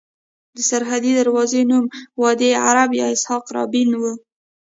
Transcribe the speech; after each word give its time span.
د 0.55 0.57
سرحدي 0.69 1.11
دروازې 1.19 1.61
نوم 1.71 1.85
وادي 2.21 2.51
عرب 2.65 2.89
یا 3.01 3.07
اسحاق 3.15 3.43
رابین 3.57 3.89
وو. 4.01 4.13